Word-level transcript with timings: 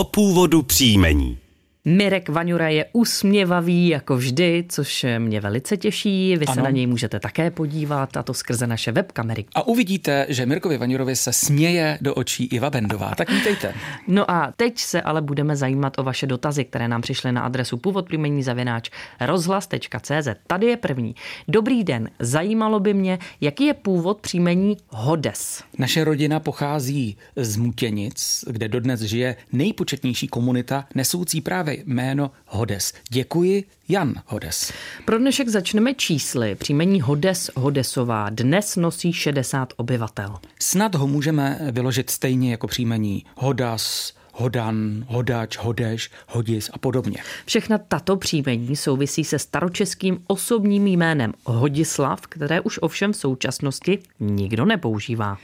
o 0.00 0.04
původu 0.04 0.62
příjmení. 0.62 1.38
Mirek 1.84 2.28
Vaňura 2.28 2.68
je 2.68 2.86
usměvavý 2.92 3.88
jako 3.88 4.16
vždy, 4.16 4.64
což 4.68 5.06
mě 5.18 5.40
velice 5.40 5.76
těší. 5.76 6.36
Vy 6.36 6.46
ano. 6.46 6.54
se 6.54 6.62
na 6.62 6.70
něj 6.70 6.86
můžete 6.86 7.20
také 7.20 7.50
podívat, 7.50 8.16
a 8.16 8.22
to 8.22 8.34
skrze 8.34 8.66
naše 8.66 8.92
webkamery. 8.92 9.44
A 9.54 9.66
uvidíte, 9.66 10.26
že 10.28 10.46
Mirkovi 10.46 10.78
Vaňurovi 10.78 11.16
se 11.16 11.32
směje 11.32 11.98
do 12.00 12.14
očí 12.14 12.44
Iva 12.44 12.70
Bendová. 12.70 13.14
Tak 13.14 13.30
vítejte. 13.30 13.74
No 14.08 14.30
a 14.30 14.52
teď 14.56 14.78
se 14.78 15.02
ale 15.02 15.22
budeme 15.22 15.56
zajímat 15.56 15.98
o 15.98 16.02
vaše 16.02 16.26
dotazy, 16.26 16.64
které 16.64 16.88
nám 16.88 17.00
přišly 17.02 17.32
na 17.32 17.42
adresu 17.42 17.76
původ 17.76 18.06
příjmení 18.06 18.42
zavináč 18.42 18.90
rozhlas.cz. 19.20 20.28
Tady 20.46 20.66
je 20.66 20.76
první. 20.76 21.14
Dobrý 21.48 21.84
den, 21.84 22.10
zajímalo 22.18 22.80
by 22.80 22.94
mě, 22.94 23.18
jaký 23.40 23.64
je 23.66 23.74
původ 23.74 24.20
příjmení 24.20 24.76
Hodes. 24.88 25.62
Naše 25.78 26.04
rodina 26.04 26.40
pochází 26.40 27.16
z 27.36 27.56
Mutěnic, 27.56 28.44
kde 28.50 28.68
dodnes 28.68 29.00
žije 29.00 29.36
nejpočetnější 29.52 30.28
komunita 30.28 30.84
nesoucí 30.94 31.40
právě 31.40 31.70
jméno 31.86 32.30
Hodes. 32.46 32.92
Děkuji, 33.10 33.64
Jan 33.88 34.14
Hodes. 34.26 34.72
Pro 35.04 35.18
dnešek 35.18 35.48
začneme 35.48 35.94
čísly. 35.94 36.54
Příjmení 36.54 37.00
Hodes 37.00 37.50
Hodesová 37.56 38.30
dnes 38.30 38.76
nosí 38.76 39.12
60 39.12 39.72
obyvatel. 39.76 40.38
Snad 40.58 40.94
ho 40.94 41.06
můžeme 41.06 41.58
vyložit 41.70 42.10
stejně 42.10 42.50
jako 42.50 42.66
příjmení 42.66 43.24
Hodas, 43.36 44.12
Hodan, 44.32 45.04
Hodač, 45.08 45.58
Hodeš, 45.58 46.10
Hodis 46.28 46.70
a 46.72 46.78
podobně. 46.78 47.18
Všechna 47.46 47.78
tato 47.78 48.16
příjmení 48.16 48.76
souvisí 48.76 49.24
se 49.24 49.38
staročeským 49.38 50.22
osobním 50.26 50.86
jménem 50.86 51.32
Hodislav, 51.44 52.20
které 52.20 52.60
už 52.60 52.78
ovšem 52.82 53.12
v 53.12 53.16
současnosti 53.16 53.98
nikdo 54.20 54.64
nepoužívá. 54.64 55.38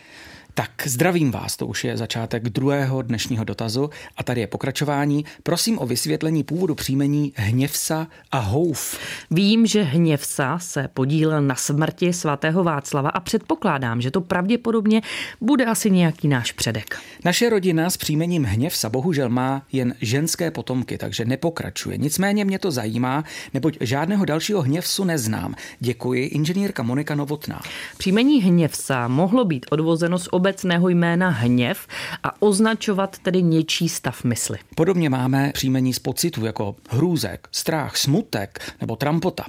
Tak 0.59 0.71
zdravím 0.87 1.31
vás, 1.31 1.57
to 1.57 1.67
už 1.67 1.85
je 1.85 1.97
začátek 1.97 2.43
druhého 2.49 3.03
dnešního 3.03 3.45
dotazu 3.45 3.91
a 4.17 4.23
tady 4.23 4.41
je 4.41 4.47
pokračování. 4.47 5.25
Prosím 5.43 5.79
o 5.79 5.87
vysvětlení 5.87 6.45
původu 6.45 6.75
příjmení 6.75 7.33
Hněvsa 7.37 8.07
a 8.33 8.39
Houf. 8.39 8.99
Vím, 9.31 9.67
že 9.67 9.83
Hněvsa 9.83 10.59
se 10.59 10.89
podílel 10.95 11.43
na 11.43 11.55
smrti 11.55 12.13
svatého 12.13 12.65
Václava 12.65 13.11
a 13.11 13.21
předpokládám, 13.21 14.01
že 14.01 14.11
to 14.11 14.21
pravděpodobně 14.21 15.03
bude 15.41 15.65
asi 15.65 15.91
nějaký 15.91 16.29
náš 16.29 16.53
předek. 16.53 16.99
Naše 17.25 17.51
rodina 17.51 17.91
s 17.91 17.97
příjmením 17.97 18.45
Hněvsa 18.45 18.89
bohužel 18.89 19.29
má 19.29 19.63
jen 19.73 19.95
ženské 20.01 20.51
potomky, 20.51 20.99
takže 20.99 21.25
nepokračuje. 21.25 21.99
Nicméně 21.99 22.45
mě 22.45 22.59
to 22.59 22.71
zajímá, 22.71 23.25
neboť 23.55 23.77
žádného 23.81 24.25
dalšího 24.25 24.63
Hněvsu 24.63 25.05
neznám. 25.05 25.55
Děkuji, 25.81 26.27
inženýrka 26.27 26.83
Monika 26.83 27.15
Novotná. 27.15 27.63
Příjmení 27.99 28.43
Hněvsa 28.43 29.09
mohlo 29.09 29.45
být 29.45 29.67
odvozeno 29.71 30.19
z 30.19 30.29
ob 30.31 30.46
obecného 30.47 30.89
jména 30.89 31.29
hněv 31.29 31.87
a 32.23 32.43
označovat 32.43 33.19
tedy 33.19 33.43
něčí 33.43 33.89
stav 33.89 34.25
mysli. 34.25 34.59
Podobně 34.75 35.11
máme 35.11 35.51
příjmení 35.55 35.95
z 35.95 35.99
pocitu 35.99 36.47
jako 36.47 36.77
hrůzek, 36.91 37.49
strach, 37.53 37.97
smutek 37.97 38.73
nebo 38.81 38.97
trampota. 38.97 39.45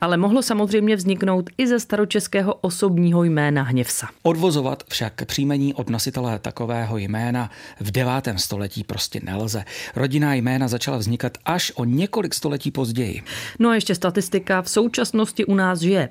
Ale 0.00 0.16
mohlo 0.16 0.42
samozřejmě 0.42 0.96
vzniknout 0.96 1.50
i 1.58 1.66
ze 1.66 1.80
staročeského 1.80 2.54
osobního 2.54 3.24
jména 3.24 3.62
hněvsa. 3.62 4.08
Odvozovat 4.22 4.82
však 4.88 5.24
příjmení 5.24 5.74
od 5.74 5.90
nositele 5.90 6.38
takového 6.38 6.96
jména 6.96 7.50
v 7.80 7.90
9. 7.90 8.12
století 8.36 8.84
prostě 8.84 9.20
nelze. 9.22 9.64
Rodinná 9.96 10.34
jména 10.34 10.68
začala 10.68 10.96
vznikat 10.96 11.38
až 11.44 11.72
o 11.74 11.84
několik 11.84 12.34
století 12.34 12.70
později. 12.70 13.22
No 13.58 13.68
a 13.68 13.74
ještě 13.74 13.94
statistika. 13.94 14.62
V 14.62 14.70
současnosti 14.70 15.44
u 15.44 15.54
nás 15.54 15.80
žije 15.80 16.08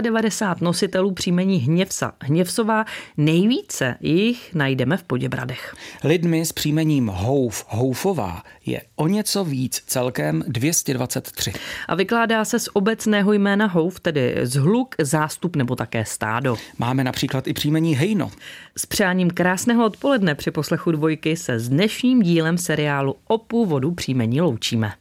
95 0.00 0.64
nositelů 0.64 1.12
příjmení 1.12 1.58
hněvsa. 1.58 2.12
Hněvsová 2.20 2.84
nejvíc 3.16 3.66
Více 3.66 3.96
jich 4.00 4.54
najdeme 4.54 4.96
v 4.96 5.02
Poděbradech. 5.02 5.74
Lidmi 6.04 6.46
s 6.46 6.52
příjmením 6.52 7.06
Houf, 7.06 7.64
Houfová 7.68 8.42
je 8.66 8.82
o 8.96 9.08
něco 9.08 9.44
víc, 9.44 9.82
celkem 9.86 10.44
223. 10.48 11.52
A 11.88 11.94
vykládá 11.94 12.44
se 12.44 12.60
z 12.60 12.68
obecného 12.72 13.32
jména 13.32 13.66
Houf, 13.66 14.00
tedy 14.00 14.36
zhluk, 14.42 14.94
zástup 15.00 15.56
nebo 15.56 15.76
také 15.76 16.04
stádo. 16.04 16.56
Máme 16.78 17.04
například 17.04 17.48
i 17.48 17.52
příjmení 17.52 17.94
Hejno. 17.94 18.30
S 18.78 18.86
přáním 18.86 19.30
krásného 19.30 19.84
odpoledne 19.86 20.34
při 20.34 20.50
poslechu 20.50 20.90
dvojky 20.90 21.36
se 21.36 21.58
s 21.58 21.68
dnešním 21.68 22.22
dílem 22.22 22.58
seriálu 22.58 23.16
o 23.26 23.38
původu 23.38 23.90
příjmení 23.90 24.40
loučíme. 24.40 24.92